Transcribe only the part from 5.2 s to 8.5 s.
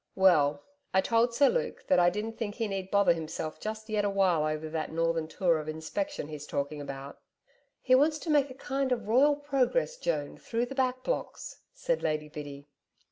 tour of inspection he's talking about.' 'He wants to make